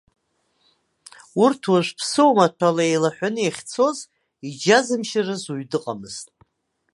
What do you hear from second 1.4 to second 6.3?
Урҭ уажә ԥсуа маҭәала еилаҳәаны иахьцоз иџьазымшьарыз уаҩ дыҟамызт.